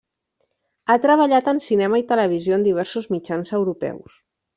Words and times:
Ha 0.93 0.95
treballat 1.03 1.49
en 1.51 1.61
cinema 1.65 1.99
i 2.03 2.05
televisió 2.13 2.57
en 2.57 2.65
diversos 2.69 3.11
mitjans 3.17 3.53
europeus. 3.59 4.17